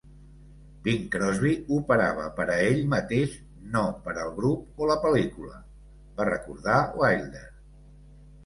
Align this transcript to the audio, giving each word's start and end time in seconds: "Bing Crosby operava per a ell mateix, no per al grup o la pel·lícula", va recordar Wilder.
"Bing 0.85 1.03
Crosby 1.15 1.51
operava 1.75 2.23
per 2.39 2.47
a 2.53 2.55
ell 2.69 2.81
mateix, 2.95 3.35
no 3.75 3.83
per 4.07 4.15
al 4.23 4.33
grup 4.41 4.81
o 4.81 4.89
la 4.93 4.99
pel·lícula", 5.05 5.63
va 6.19 6.29
recordar 6.33 6.81
Wilder. 7.05 7.47